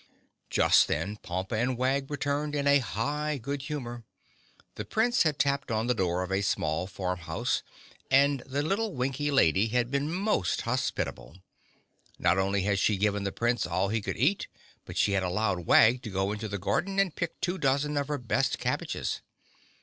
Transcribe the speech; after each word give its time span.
Just 0.49 0.87
then 0.87 1.17
Pompa 1.17 1.51
and 1.55 1.77
Wag 1.77 2.09
returned 2.09 2.55
in 2.55 2.65
a 2.65 2.79
high 2.79 3.37
good 3.37 3.61
humor. 3.61 4.03
The 4.73 4.83
Prince 4.83 5.21
had 5.21 5.37
tapped 5.37 5.69
on 5.69 5.85
the 5.85 5.93
door 5.93 6.23
of 6.23 6.31
a 6.31 6.41
small 6.41 6.87
farm 6.87 7.19
house 7.19 7.61
and 8.09 8.39
the 8.47 8.63
little 8.63 8.95
Winkie 8.95 9.29
lady 9.29 9.67
had 9.67 9.91
been 9.91 10.11
most 10.11 10.61
hospitable. 10.61 11.37
Not 12.17 12.39
only 12.39 12.63
had 12.63 12.79
she 12.79 12.97
given 12.97 13.25
the 13.25 13.31
Prince 13.31 13.67
all 13.67 13.89
he 13.89 14.01
could 14.01 14.17
eat, 14.17 14.47
but 14.85 14.97
she 14.97 15.11
had 15.11 15.21
allowed 15.21 15.67
Wag 15.67 16.01
to 16.01 16.09
go 16.09 16.31
into 16.31 16.47
the 16.47 16.57
garden 16.57 16.97
and 16.97 17.15
pick 17.15 17.39
two 17.39 17.59
dozen 17.59 17.95
of 17.95 18.07
her 18.07 18.17
best 18.17 18.57
cabbages. 18.57 19.21